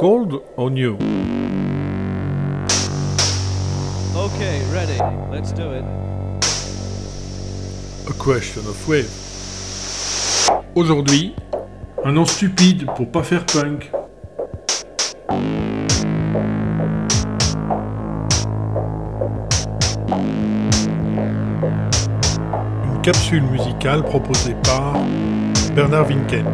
[0.00, 0.94] Cold or new
[4.16, 4.96] Okay, ready.
[5.30, 5.84] Let's do it.
[8.08, 9.10] A question of wave.
[10.74, 11.34] Aujourd'hui,
[12.02, 13.92] un nom stupide pour pas faire punk.
[22.86, 24.94] Une capsule musicale proposée par
[25.74, 26.46] Bernard Winken.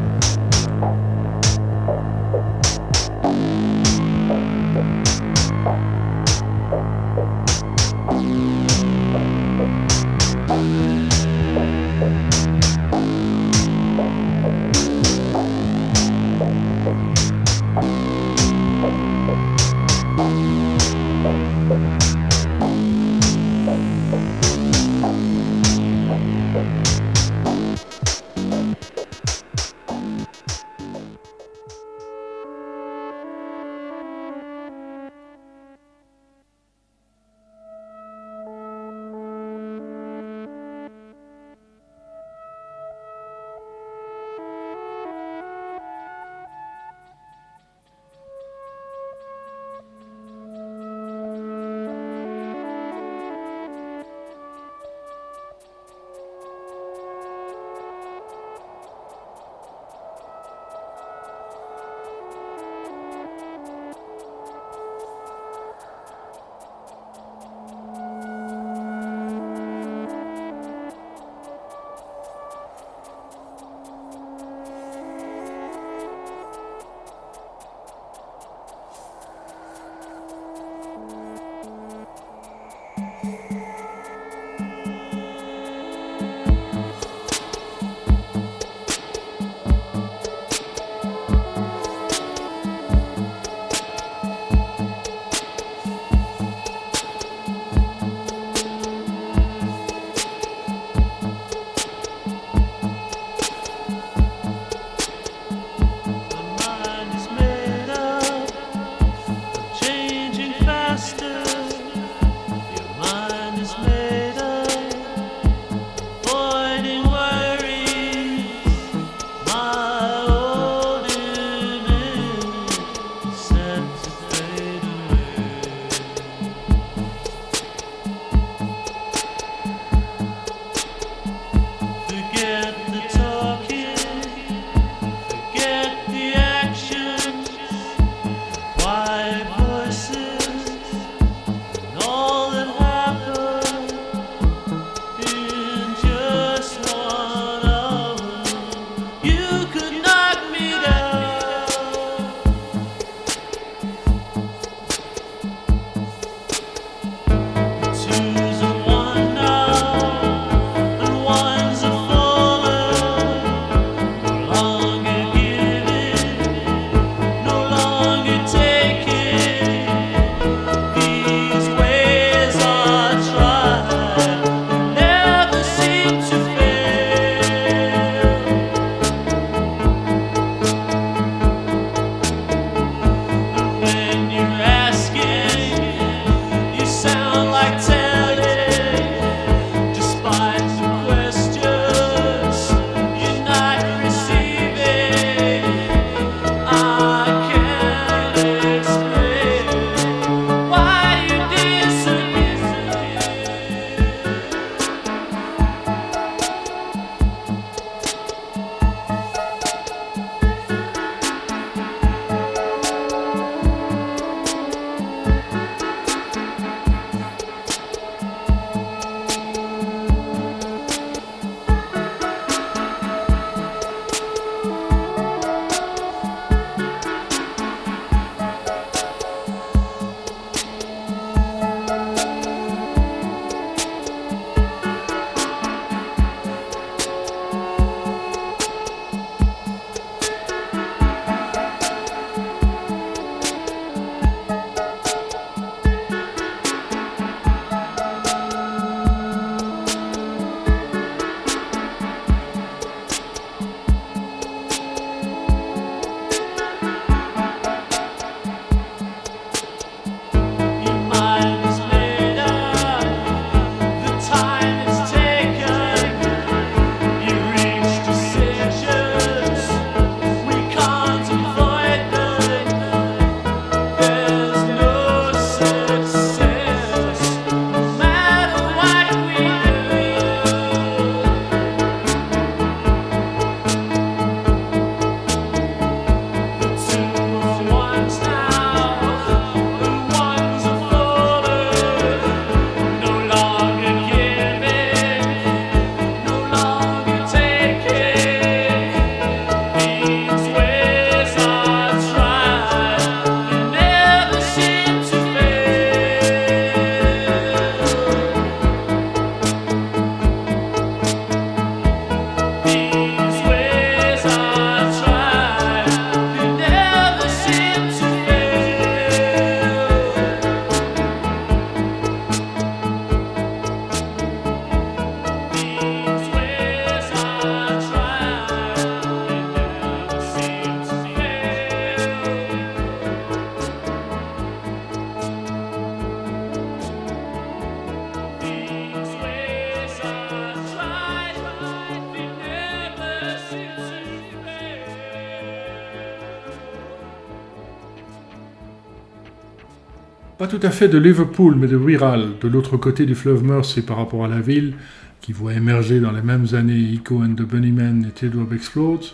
[350.47, 353.83] Pas tout à fait de Liverpool, mais de Wirral, de l'autre côté du fleuve Mersey
[353.83, 354.75] par rapport à la ville,
[355.21, 359.07] qui voit émerger dans les mêmes années Echo and the Bunnymen et Teardrop Explodes.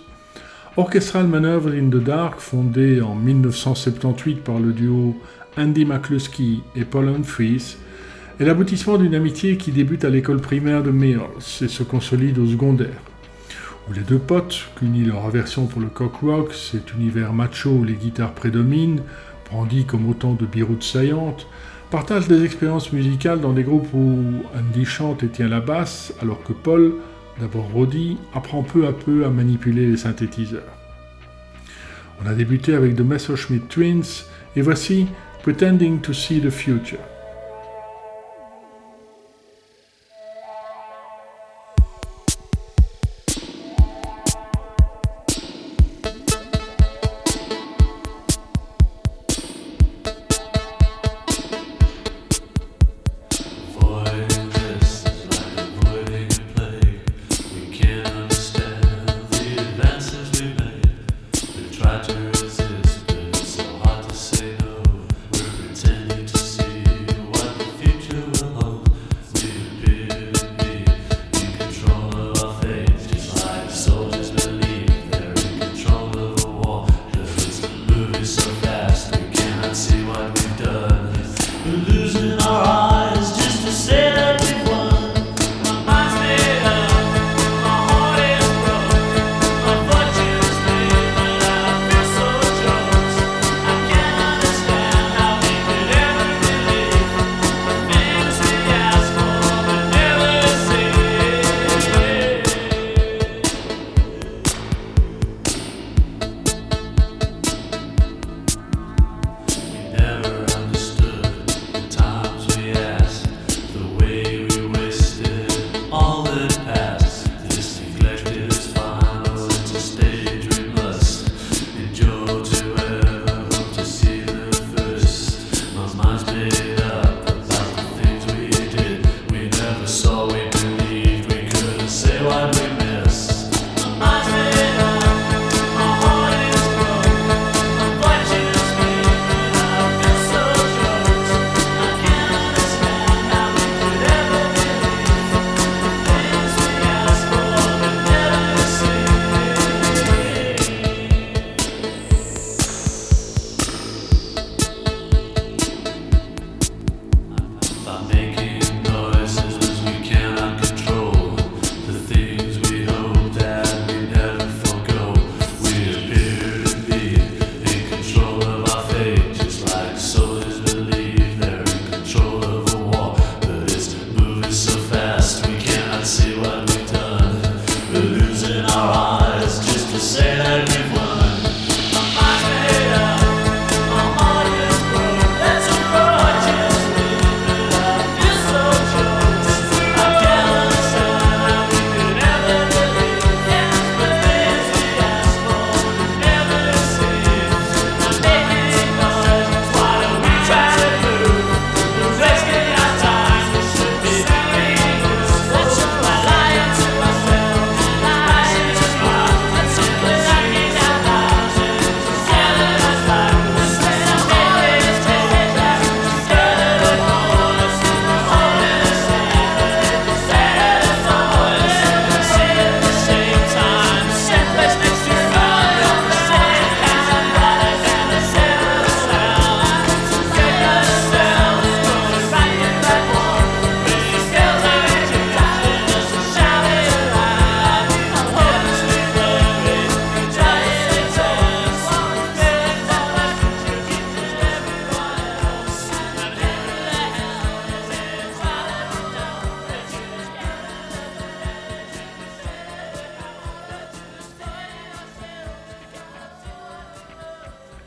[0.77, 5.17] Orchestral Manoeuvre in the Dark, fondé en 1978 par le duo
[5.57, 7.79] Andy McCluskey et Paul Humphries,
[8.39, 11.21] est l'aboutissement d'une amitié qui débute à l'école primaire de Mills
[11.63, 13.01] et se consolide au secondaire.
[13.89, 17.85] Où les deux potes, qu'unit leur aversion pour le cock rock, cet univers macho où
[17.85, 19.01] les guitares prédominent,
[19.53, 21.47] brandis comme autant de biroutes saillantes,
[21.91, 26.43] partagent des expériences musicales dans des groupes où Andy chante et tient la basse, alors
[26.43, 26.95] que Paul,
[27.39, 30.63] d'abord Roddy, apprend peu à peu à manipuler les synthétiseurs.
[32.25, 34.25] On a débuté avec The Messerschmitt Twins,
[34.57, 35.07] et voici
[35.43, 37.12] Pretending to See the Future.
[61.83, 62.22] tragic.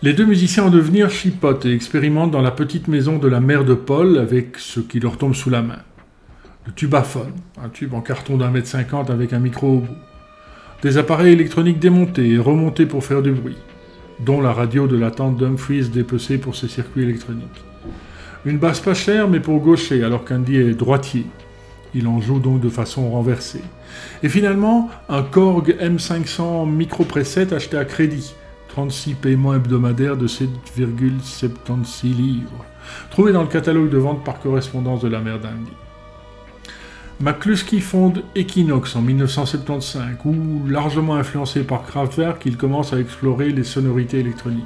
[0.06, 3.66] Les deux musiciens en devenir chipotent et expérimentent dans la petite maison de la mère
[3.66, 5.80] de Paul avec ce qui leur tombe sous la main.
[6.68, 9.98] Le tubaphone, un tube en carton d'un mètre cinquante avec un micro au bout.
[10.84, 13.58] Des appareils électroniques démontés et remontés pour faire du bruit,
[14.20, 17.66] dont la radio de la tante d'Humphreys dépecée pour ses circuits électroniques.
[18.46, 21.26] Une basse pas chère mais pour gaucher alors qu'Andy est droitier.
[21.96, 23.64] Il en joue donc de façon renversée.
[24.22, 28.36] Et finalement, un Korg M500 micro preset acheté à crédit,
[28.76, 32.66] 36 paiements hebdomadaires de 7,76 livres,
[33.10, 35.72] trouvé dans le catalogue de vente par correspondance de la mère d'Andy.
[37.22, 43.64] McCluskey fonde Equinox en 1975, où, largement influencé par Kraftwerk, il commence à explorer les
[43.64, 44.66] sonorités électroniques.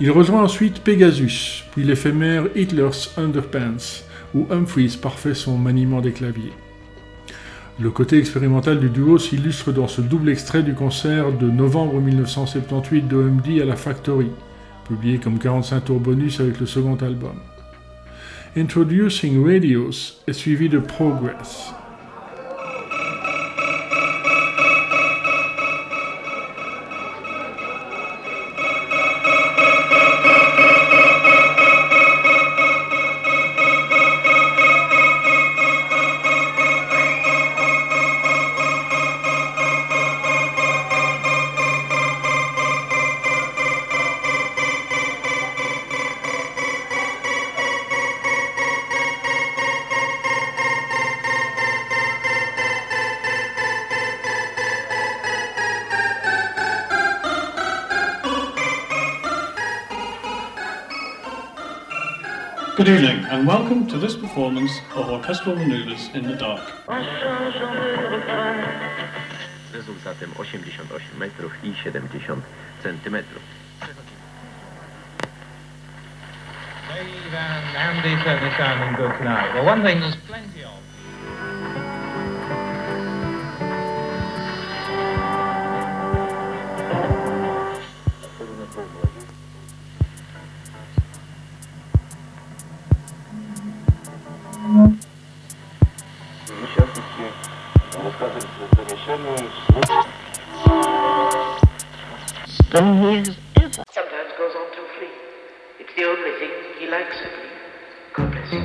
[0.00, 6.54] Il rejoint ensuite Pegasus, puis l'éphémère Hitler's Underpants, où Humphreys parfait son maniement des claviers.
[7.80, 13.08] Le côté expérimental du duo s'illustre dans ce double extrait du concert de novembre 1978
[13.08, 14.30] d'OMD à la Factory,
[14.86, 17.34] publié comme 45 tours bonus avec le second album.
[18.56, 21.74] Introducing Radios est suivi de Progress.
[63.94, 66.60] To this performance of Orchestral Maneuvers in the Dark.
[69.72, 72.42] Rezultatem 88 metrów i 70
[72.82, 73.42] centymetrów.
[76.88, 79.54] Dave and Andy certainly sounding good tonight.
[79.54, 80.02] Well, one thing
[98.14, 98.46] Sometimes
[104.38, 105.10] goes on too free.
[105.80, 107.50] It's the only thing he likes, I believe.
[108.14, 108.60] God bless you.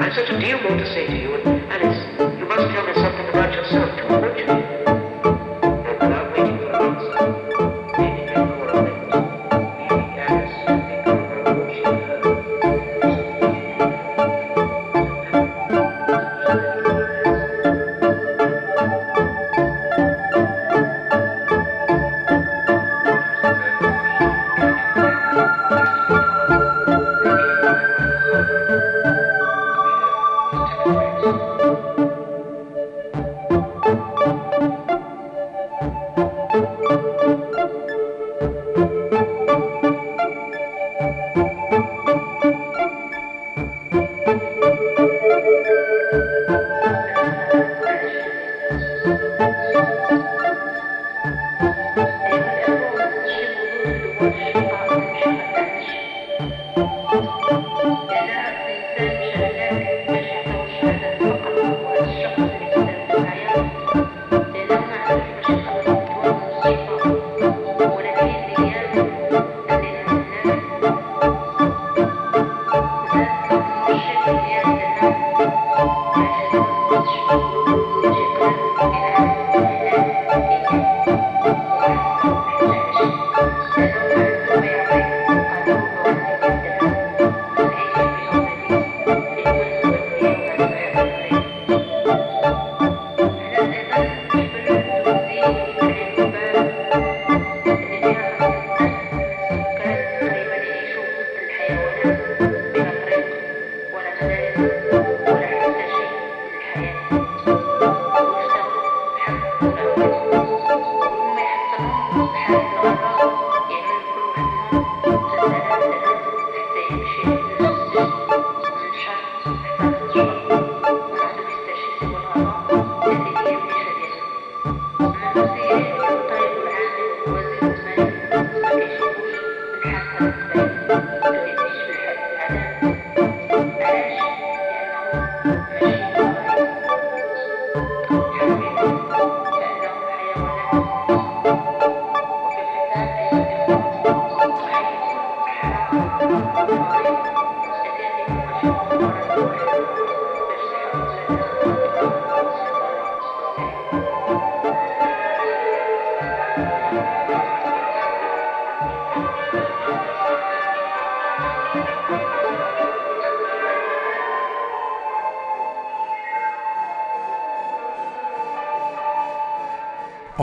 [0.00, 1.98] I've such a deal more to say to you, and Alice,
[2.38, 4.15] you must tell me something about yourself too,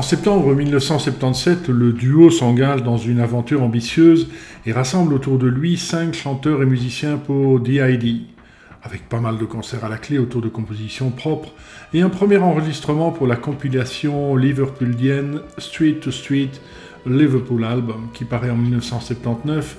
[0.03, 4.27] septembre 1977, le duo s'engage dans une aventure ambitieuse
[4.65, 8.23] et rassemble autour de lui cinq chanteurs et musiciens pour DID,
[8.83, 11.53] avec pas mal de concerts à la clé autour de compositions propres
[11.93, 16.51] et un premier enregistrement pour la compilation liverpoolienne Street to Street
[17.05, 19.77] Liverpool Album qui paraît en 1979,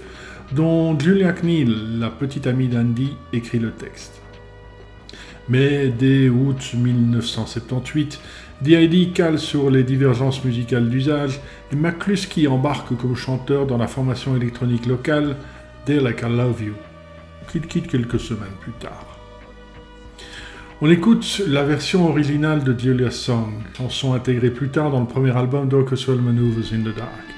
[0.52, 4.22] dont Julia Knill, la petite amie d'Andy, écrit le texte.
[5.48, 8.18] Mais dès août 1978,
[8.64, 9.10] D.I.D.
[9.12, 11.38] cale sur les divergences musicales d'usage
[11.70, 15.36] et McCluskey embarque comme chanteur dans la formation électronique locale
[15.84, 16.72] Day Like I Love You,
[17.52, 19.18] qu'il quitte quelques semaines plus tard.
[20.80, 25.36] On écoute la version originale de Julia's Song, chanson intégrée plus tard dans le premier
[25.36, 27.33] album d'Orchestral Maneuvers in the Dark.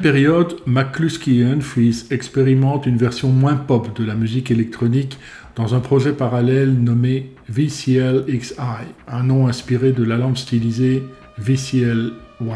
[0.00, 5.18] Période, McCluskey et Humphries expérimentent une version moins pop de la musique électronique
[5.56, 8.54] dans un projet parallèle nommé VCL XI,
[9.08, 11.02] un nom inspiré de la lampe stylisée
[11.38, 12.50] VCL 11,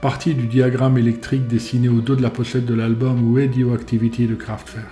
[0.00, 4.86] partie du diagramme électrique dessiné au dos de la pochette de l'album Radioactivity de Kraftwerk.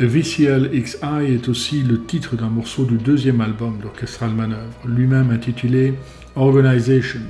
[0.00, 5.94] VCL XI est aussi le titre d'un morceau du deuxième album d'Orchestral Manœuvre, lui-même intitulé
[6.36, 7.20] Organization,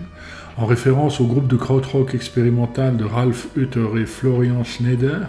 [0.59, 5.29] en référence au groupe de krautrock expérimental de Ralph Hutter et Florian Schneider,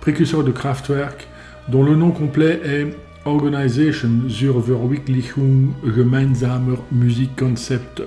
[0.00, 1.28] précurseur de Kraftwerk,
[1.68, 8.02] dont le nom complet est Organisation zur Verwirklichung gemeinsamer Musikkonzepte,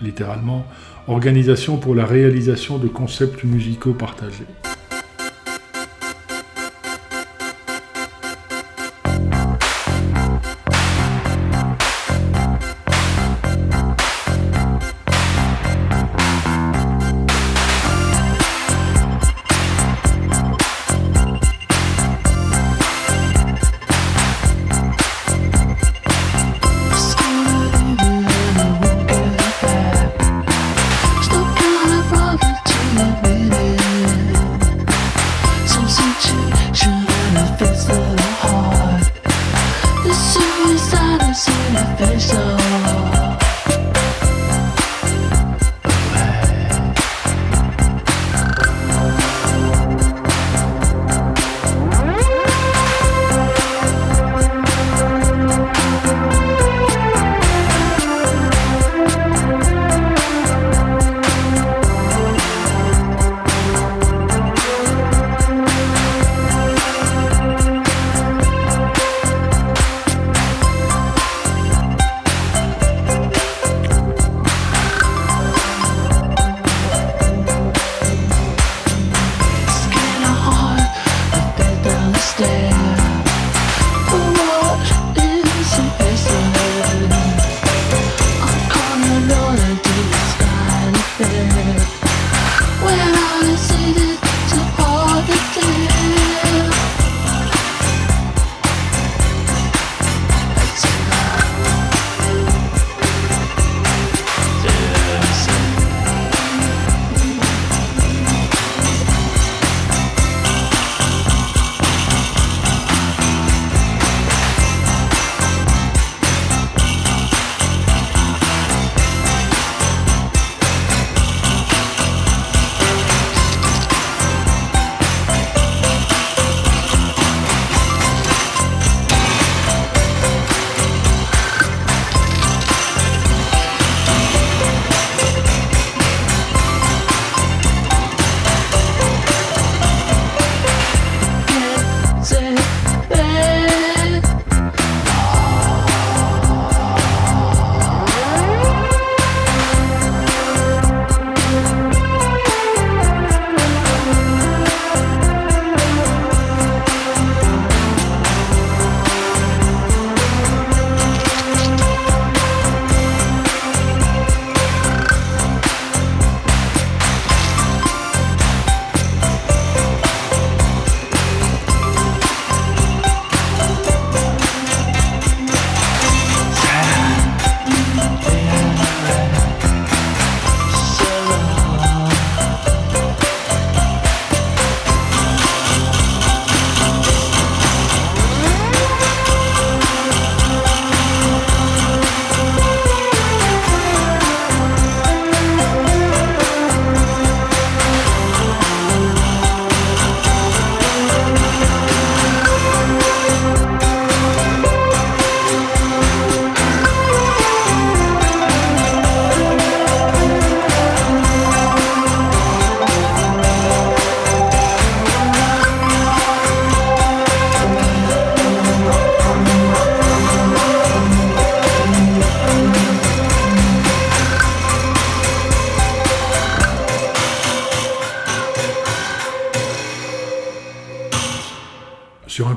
[0.00, 0.66] littéralement
[1.06, 4.46] Organisation pour la réalisation de concepts musicaux partagés.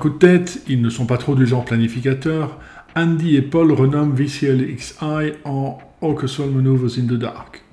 [0.09, 2.59] Tête, ils ne sont pas trop du genre planificateur,
[2.95, 7.63] Andy et Paul renomment VCLXI en Orchestral Maneuvers in the Dark,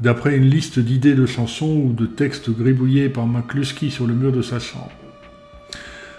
[0.00, 4.32] d'après une liste d'idées de chansons ou de textes gribouillés par McCluskey sur le mur
[4.32, 4.92] de sa chambre.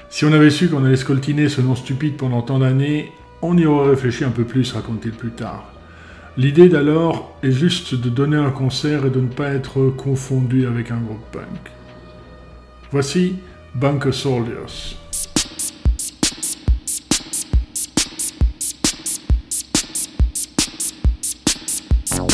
[0.10, 3.66] Si on avait su qu'on allait scoltiner ce nom stupide pendant tant d'années, on y
[3.66, 5.72] aurait réfléchi un peu plus, raconte-t-il plus tard.
[6.36, 10.90] L'idée d'alors est juste de donner un concert et de ne pas être confondu avec
[10.90, 11.72] un groupe punk.
[12.92, 13.36] Voici
[13.76, 14.96] Bunker Soldiers.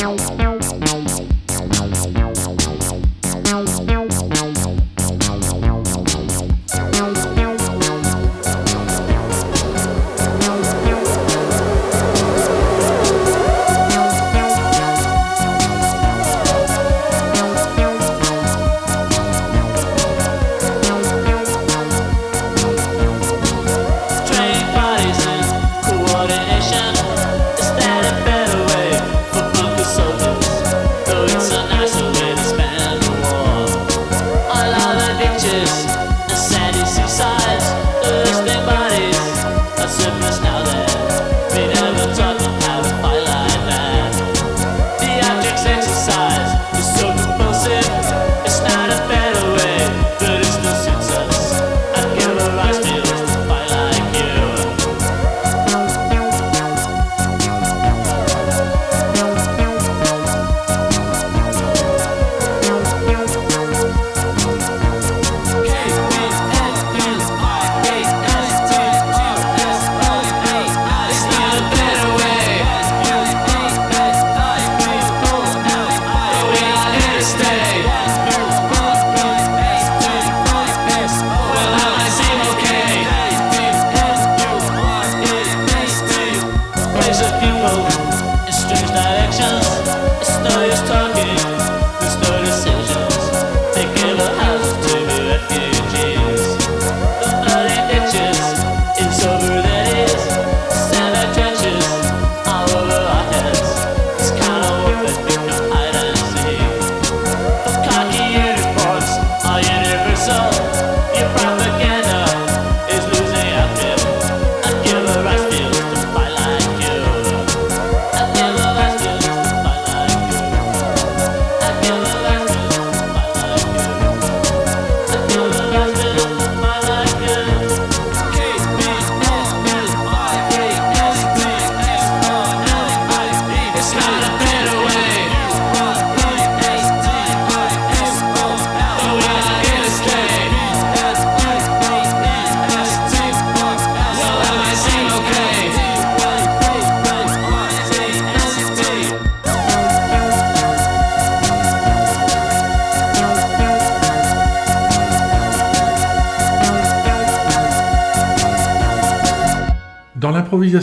[0.05, 0.29] Thank
[4.39, 4.44] you.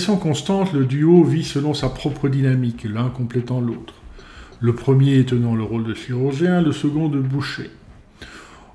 [0.06, 3.94] Constante, le duo vit selon sa propre dynamique, l'un complétant l'autre.
[4.60, 7.70] Le premier tenant le rôle de chirurgien, le second de boucher.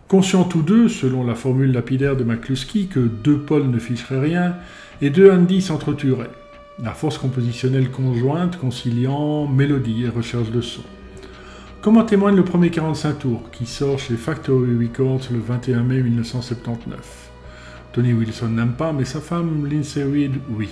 [0.08, 4.56] Conscients tous deux, selon la formule lapidaire de McCluskey, que deux pôles ne ficheraient rien,
[5.02, 6.32] et deux Andy s'entretueraient.
[6.82, 10.84] La force compositionnelle conjointe conciliant mélodie et recherche de son.
[11.82, 16.02] Comme en témoigne le premier 45 tours, qui sort chez Factory Records le 21 mai
[16.02, 17.32] 1979.
[17.92, 20.70] Tony Wilson n'aime pas, mais sa femme Lindsay Reed, oui.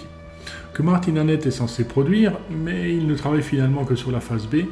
[0.75, 4.45] Que Martin Annette est censé produire, mais il ne travaille finalement que sur la phase
[4.45, 4.65] B,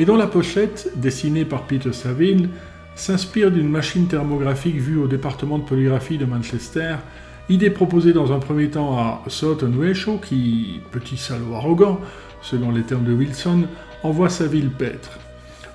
[0.00, 2.48] et dont la pochette, dessinée par Peter Saville,
[2.96, 6.96] s'inspire d'une machine thermographique vue au département de polygraphie de Manchester,
[7.48, 12.00] idée proposée dans un premier temps à Thornton Weishaw, qui, petit salaud arrogant,
[12.42, 13.68] selon les termes de Wilson,
[14.02, 15.20] envoie Saville paître.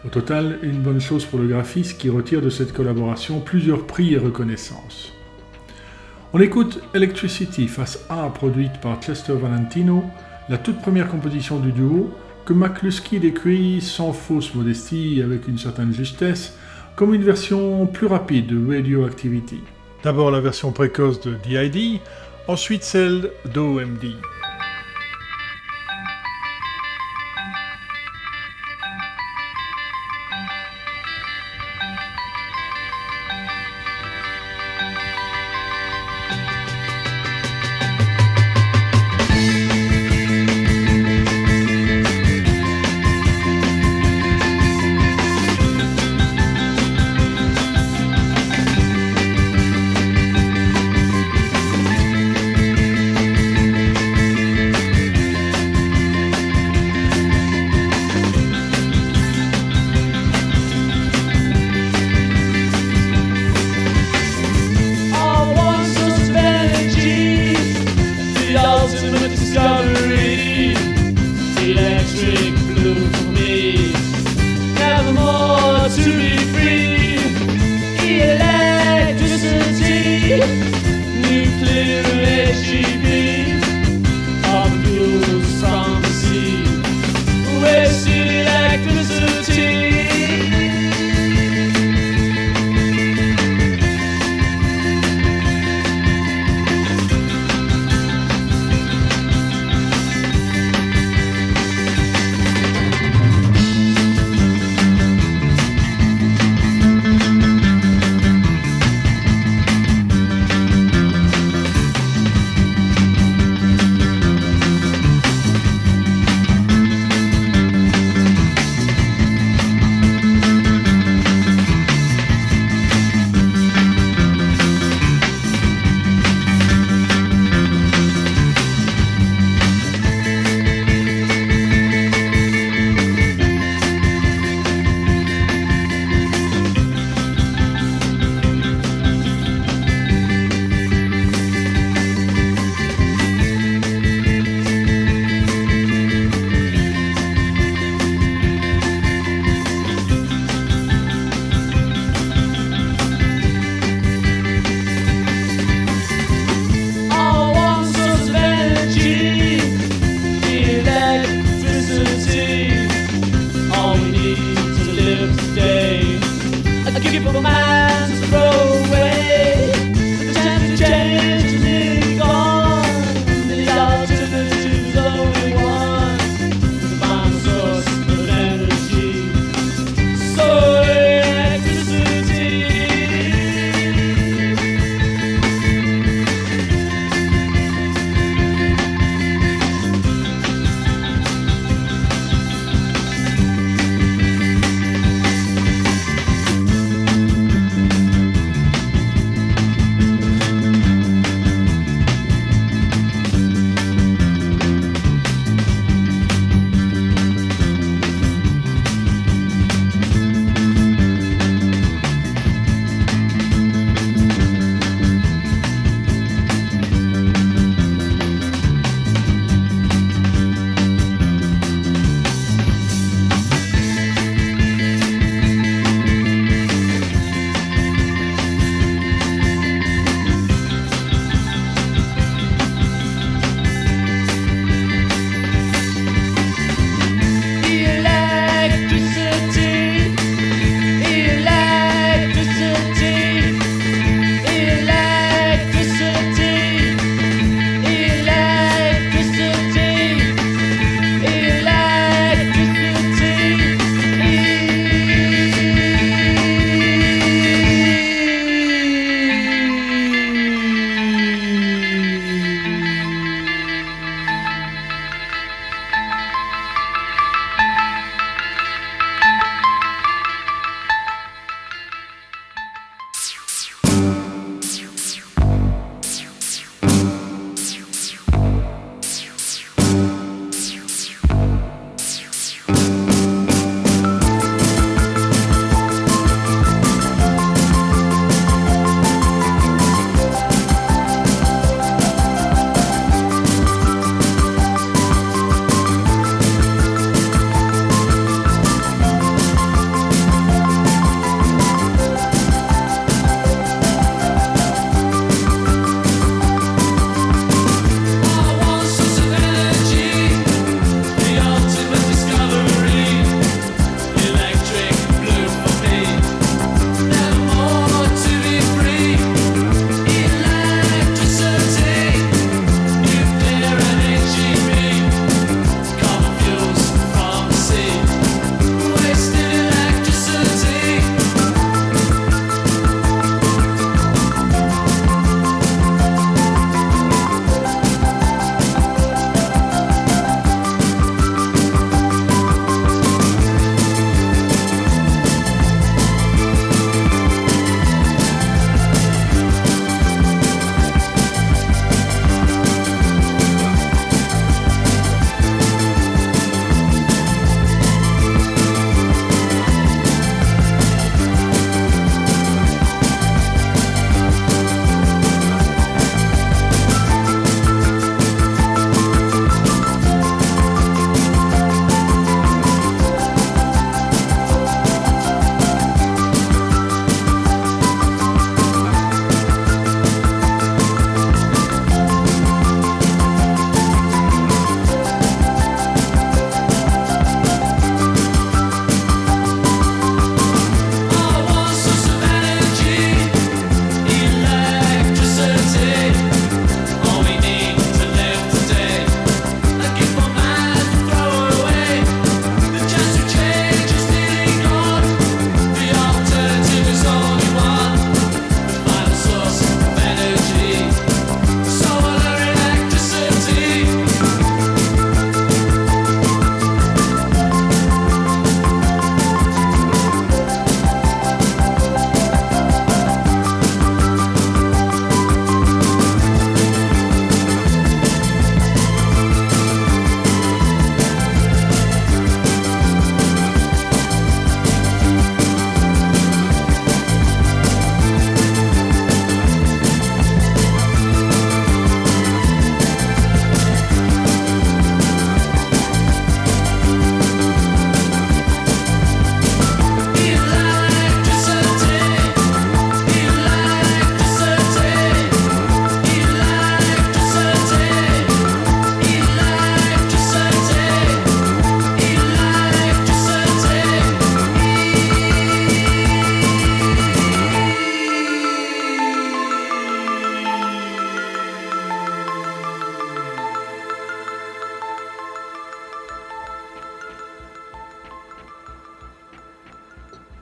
[0.05, 4.15] Au total, une bonne chose pour le graphiste qui retire de cette collaboration plusieurs prix
[4.15, 5.13] et reconnaissances.
[6.33, 10.01] On écoute Electricity face A produite par Chester Valentino,
[10.47, 12.09] la toute première composition du duo,
[12.45, 16.57] que McCluskey décrit sans fausse modestie avec une certaine justesse
[16.95, 19.59] comme une version plus rapide de Radioactivity.
[20.05, 21.99] D'abord la version précoce de DID,
[22.47, 24.15] ensuite celle d'OMD.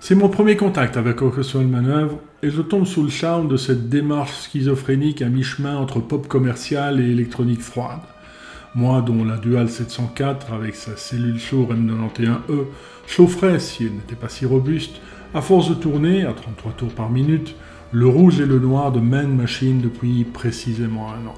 [0.10, 3.89] C'est mon premier contact avec Orchestral Manœuvre et je tombe sous le charme de cette
[3.89, 7.99] démarche schizophrénique à mi-chemin entre pop commercial et électronique froide.
[8.74, 12.66] Moi, dont la Dual 704 avec sa cellule Shure M91E
[13.05, 14.95] chaufferait si elle n'était pas si robuste,
[15.36, 17.53] à force de tourner, à 33 tours par minute,
[17.91, 21.36] le rouge et le noir de Man Machine depuis précisément un an.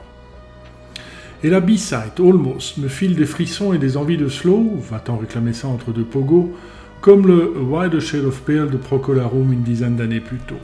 [1.44, 5.52] Et la B-side, Almost, me file des frissons et des envies de slow, va-t-on réclamer
[5.52, 6.56] ça entre deux pogos,
[7.02, 10.60] comme le Why the Shade of Pale de Procolarum une dizaine d'années plus tôt.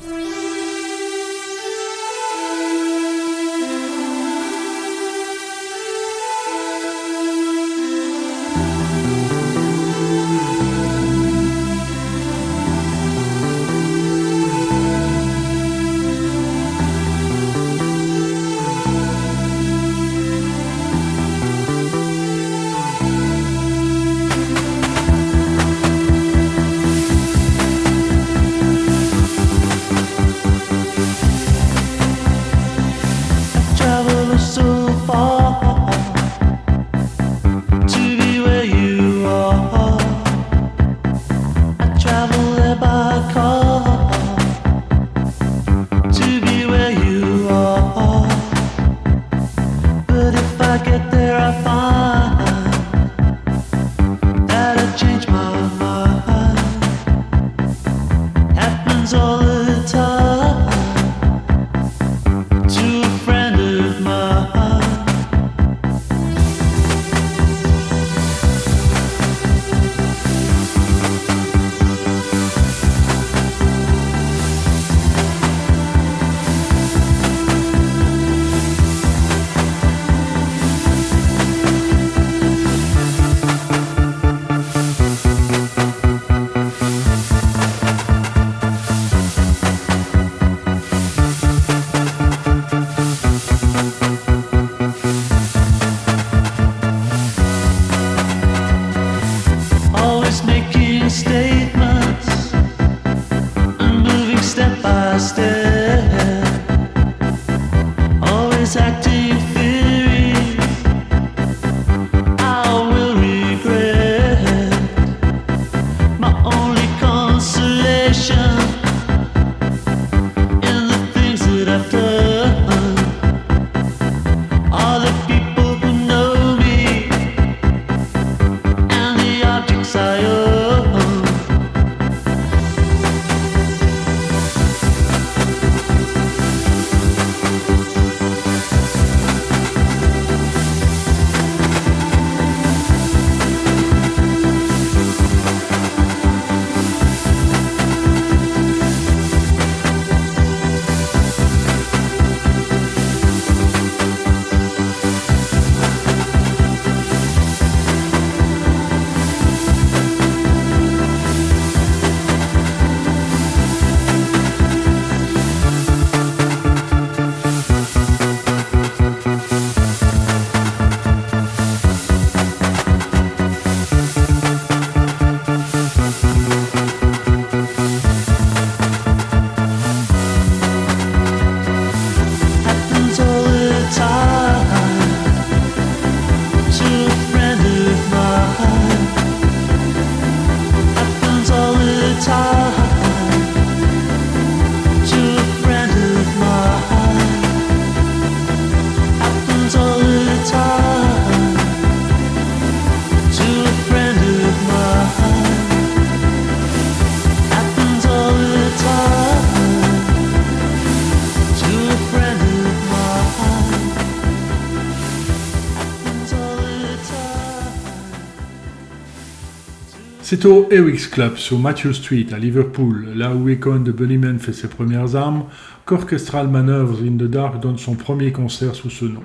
[220.47, 224.69] Au Eric's Club sur Matthew Street à Liverpool, là où Econ de Bunnyman fait ses
[224.69, 225.43] premières armes,
[225.85, 229.23] qu'Orchestral Manoeuvres in the Dark donne son premier concert sous ce nom.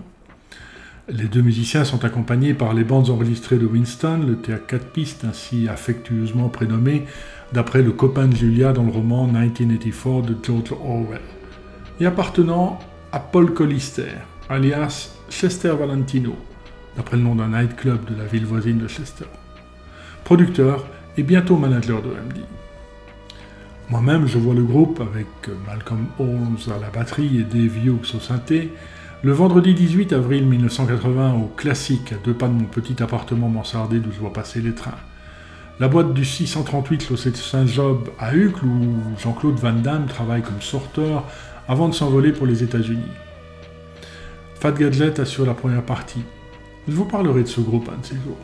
[1.09, 5.25] Les deux musiciens sont accompagnés par les bandes enregistrées de Winston, le théâtre 4 pistes
[5.25, 7.05] ainsi affectueusement prénommé
[7.53, 11.21] d'après le copain de Julia dans le roman 1984 de George Orwell,
[12.01, 12.81] et appartenant
[13.13, 14.11] à Paul Collister,
[14.49, 16.35] alias Chester Valentino,
[16.97, 19.27] d'après le nom d'un nightclub de la ville voisine de Chester.
[20.25, 20.85] Producteur
[21.17, 22.41] et bientôt manager de MD.
[23.91, 25.27] Moi-même, je vois le groupe avec
[25.67, 28.71] Malcolm Holmes à la batterie et Dave Hughes au synthé
[29.25, 34.01] le vendredi 18 avril 1980 au Classique, à deux pas de mon petit appartement mansardé
[34.01, 34.99] d'où je vois passer les trains.
[35.79, 41.25] la boîte du 638 Closet Saint-Job à Uccle où Jean-Claude Van Damme travaille comme sorteur
[41.69, 43.13] avant de s'envoler pour les États-Unis.
[44.57, 46.25] Fat Gadget assure la première partie.
[46.89, 48.39] Je vous parlerai de ce groupe un de ces jours.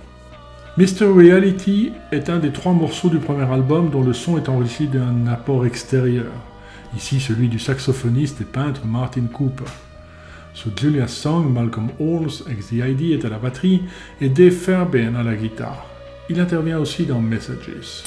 [0.78, 1.06] Mr.
[1.12, 5.26] Reality est un des trois morceaux du premier album dont le son est enrichi d'un
[5.26, 6.30] apport extérieur.
[6.96, 9.64] Ici celui du saxophoniste et peintre Martin Cooper.
[10.54, 13.82] Sur Julia's Song, Malcolm Halls, ex-The est à la batterie
[14.20, 15.84] et Dave Fairbairn à la guitare.
[16.30, 18.04] Il intervient aussi dans Messages.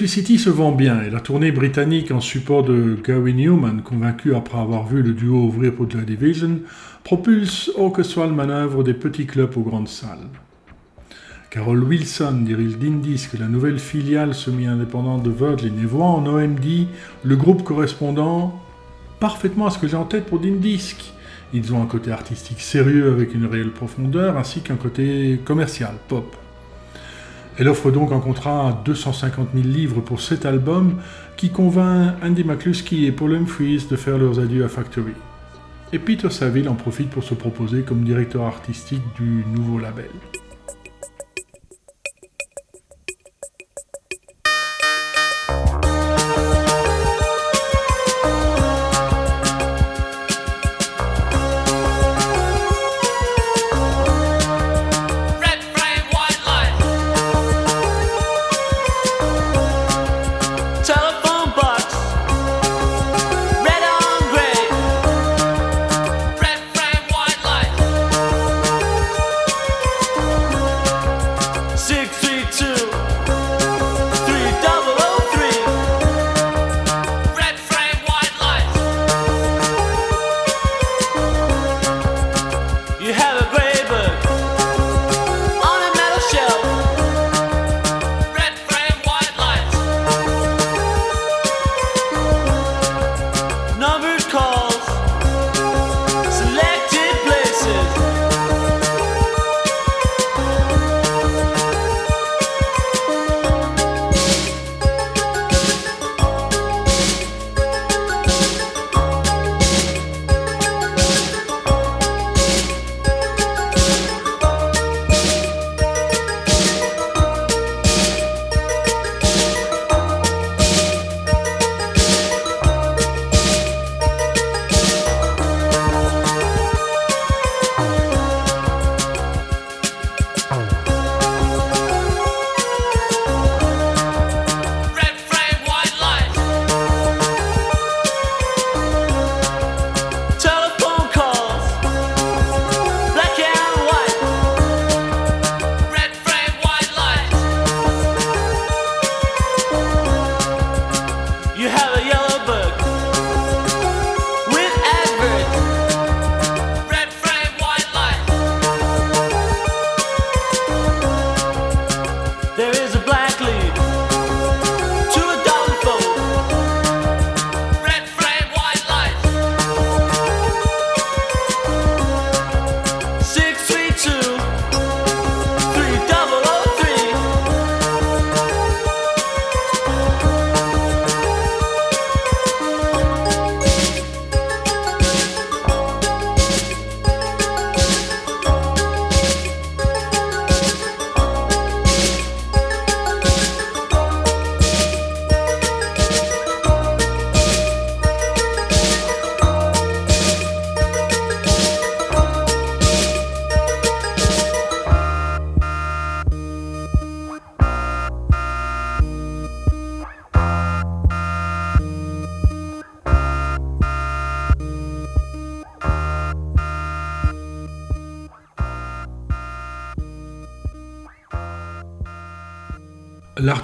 [0.00, 4.58] Electricity se vend bien et la tournée britannique en support de Gary Newman, convaincu après
[4.58, 6.60] avoir vu le duo ouvrir pour Joy Division,
[7.04, 10.26] propulse Orchestral Manœuvre des petits clubs aux grandes salles.
[11.50, 16.86] Carol Wilson dirige d'Indisc, la nouvelle filiale semi-indépendante de Virgin, et voit en OMD
[17.22, 18.58] le groupe correspondant
[19.18, 21.12] parfaitement à ce que j'ai en tête pour d'Indisc.
[21.52, 26.38] Ils ont un côté artistique sérieux avec une réelle profondeur, ainsi qu'un côté commercial, pop.
[27.60, 30.94] Elle offre donc un contrat à 250 000 livres pour cet album
[31.36, 35.12] qui convainc Andy McCluskey et Paul Humphries de faire leurs adieux à Factory.
[35.92, 40.08] Et Peter Saville en profite pour se proposer comme directeur artistique du nouveau label.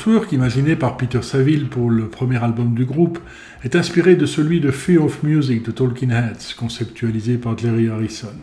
[0.06, 3.18] L'artwork imaginé par Peter Saville pour le premier album du groupe
[3.64, 8.36] est inspiré de celui de Fear of Music de Talking Heads, conceptualisé par Jerry Harrison.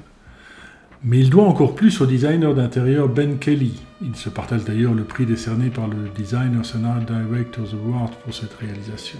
[1.05, 3.79] Mais il doit encore plus au designer d'intérieur Ben Kelly.
[4.01, 8.33] Il se partage d'ailleurs le prix décerné par le Designers and Art Directors Award pour
[8.33, 9.19] cette réalisation.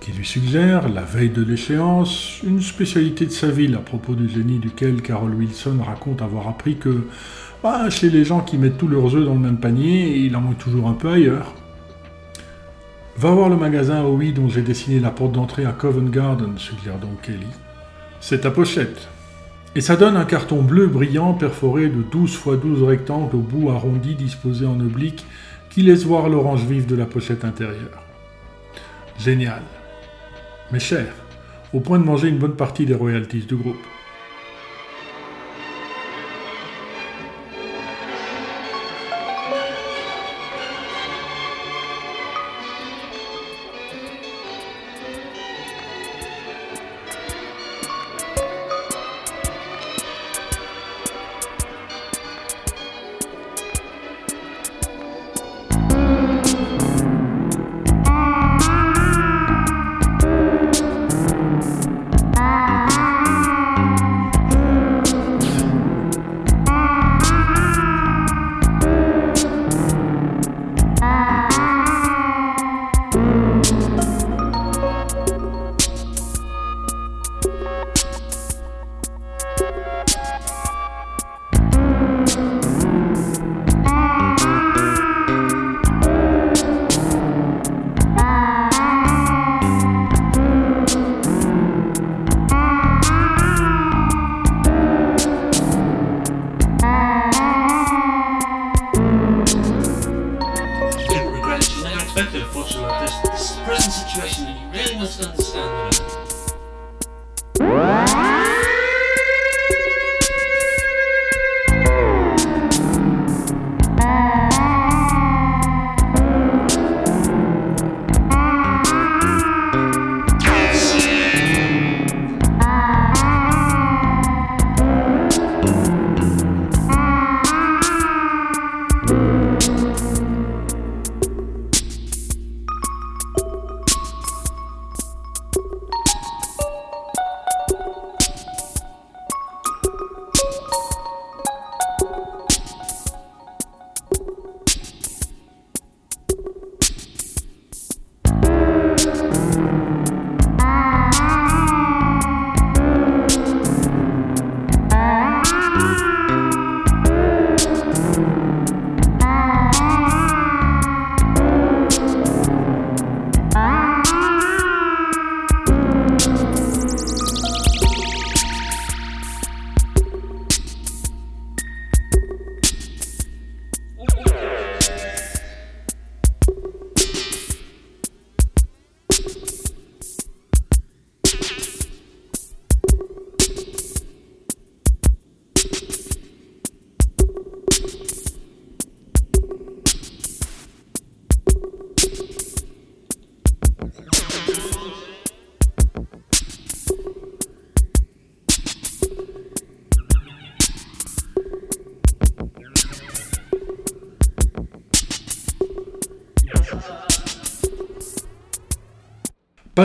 [0.00, 4.28] Qui lui suggère, la veille de l'échéance, une spécialité de sa ville à propos du
[4.28, 7.06] génie duquel Carol Wilson raconte avoir appris que
[7.90, 10.58] chez les gens qui mettent tous leurs œufs dans le même panier, il en manque
[10.58, 11.52] toujours un peu ailleurs.
[13.16, 16.98] Va voir le magasin OI dont j'ai dessiné la porte d'entrée à Covent Garden, suggère
[16.98, 17.46] donc Kelly.
[18.20, 19.08] C'est ta pochette.
[19.74, 23.70] Et ça donne un carton bleu brillant perforé de 12 x 12 rectangles au bout
[23.70, 25.24] arrondi disposés en oblique
[25.70, 28.02] qui laisse voir l'orange vif de la pochette intérieure.
[29.18, 29.62] Génial.
[30.72, 31.12] Mais cher,
[31.72, 33.76] au point de manger une bonne partie des royalties du groupe.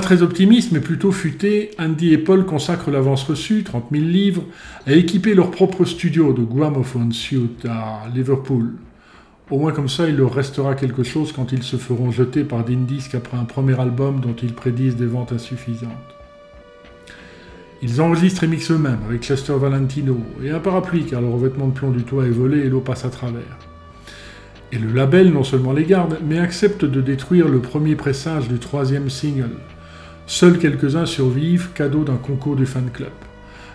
[0.02, 4.44] Très optimiste, mais plutôt futé, Andy et Paul consacrent l'avance reçue, 30 000 livres,
[4.86, 8.74] à équiper leur propre studio de Gramophone Suite à Liverpool.
[9.50, 12.66] Au moins comme ça, il leur restera quelque chose quand ils se feront jeter par
[12.66, 15.92] Dindisc après un premier album dont ils prédisent des ventes insuffisantes.
[17.82, 21.74] Ils enregistrent et mixent eux-mêmes avec Chester Valentino et un parapluie car le revêtement de
[21.74, 23.60] plomb du toit est volé et l'eau passe à travers.
[24.74, 28.58] Et le label non seulement les garde, mais accepte de détruire le premier pressage du
[28.58, 29.58] troisième single.
[30.32, 33.12] Seuls quelques-uns survivent, cadeau d'un concours du fan club.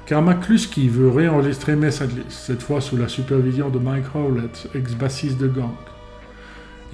[0.07, 5.48] Car McCluskey veut réenregistrer Messages, cette fois sous la supervision de Mike Howlett, ex-bassiste de
[5.48, 5.74] Gang.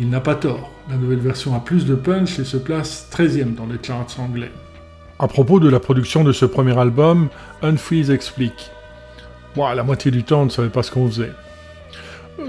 [0.01, 3.55] Il n'a pas tort, la nouvelle version a plus de punch et se place 13e
[3.55, 4.51] dans les charts anglais.
[5.21, 7.29] À propos de la production de ce premier album,
[7.63, 8.73] Unfreeze explique
[9.55, 11.33] Moi, la moitié du temps, on ne savait pas ce qu'on faisait.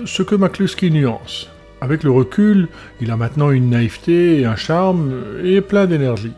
[0.05, 1.47] Ce que McCluskey nuance.
[1.79, 2.69] Avec le recul,
[3.01, 6.33] il a maintenant une naïveté et un charme et plein d'énergie.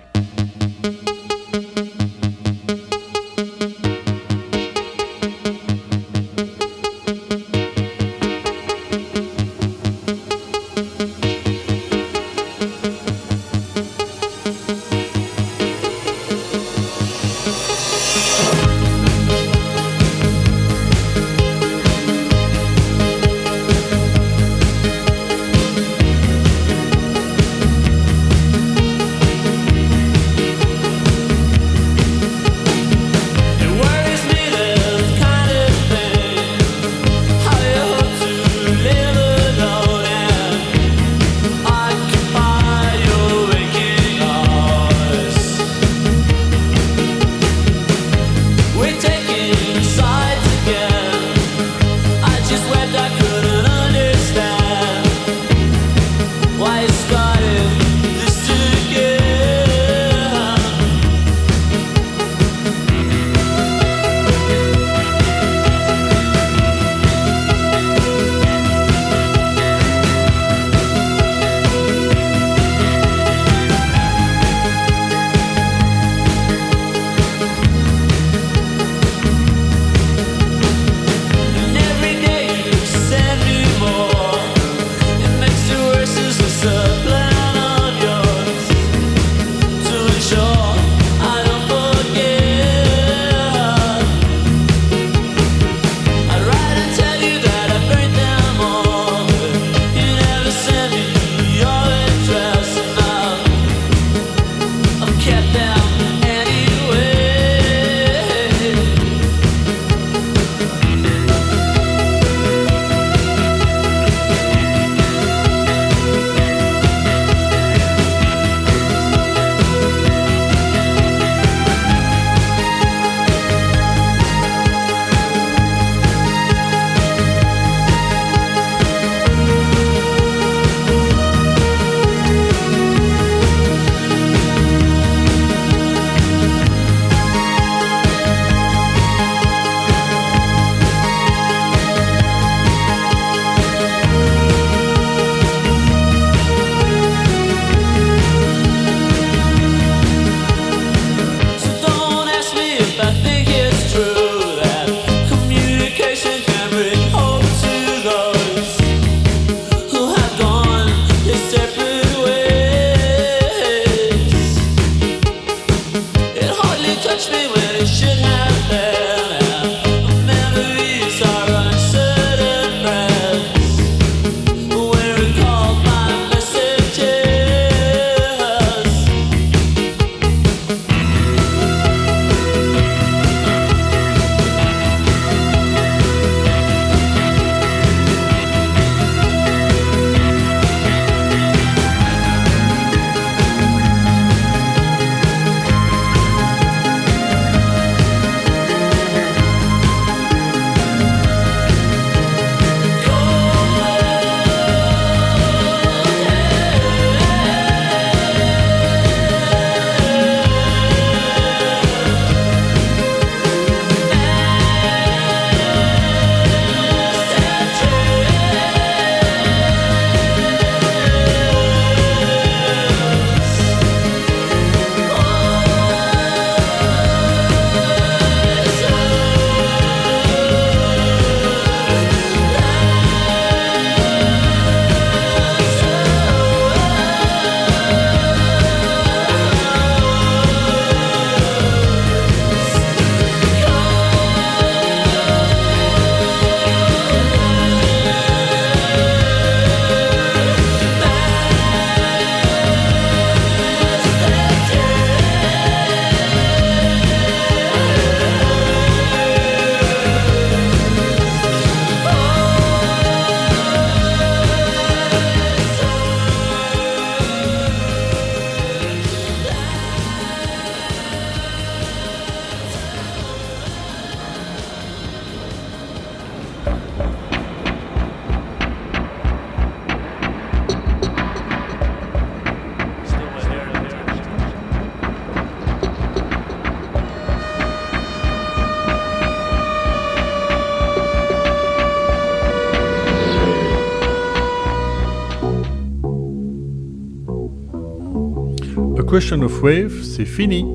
[299.15, 300.65] Question of Wave, c'est fini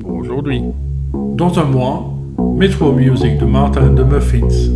[0.00, 0.60] pour aujourd'hui.
[1.14, 2.12] Dans un mois,
[2.54, 4.75] Metro Music de Martin the Muffins